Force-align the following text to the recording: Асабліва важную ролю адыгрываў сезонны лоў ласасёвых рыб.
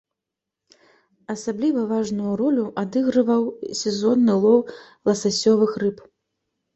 Асабліва 1.33 1.81
важную 1.91 2.31
ролю 2.41 2.63
адыгрываў 2.83 3.43
сезонны 3.81 4.33
лоў 4.47 4.57
ласасёвых 5.11 5.71
рыб. 5.85 5.97